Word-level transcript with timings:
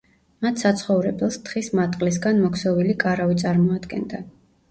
მათ 0.43 0.61
საცხოვრებელს 0.61 1.35
თხის 1.49 1.69
მატყლისგან 1.81 2.41
მოქსოვილი 2.45 2.97
კარავი 3.05 3.39
წარმოადგენდა. 3.43 4.23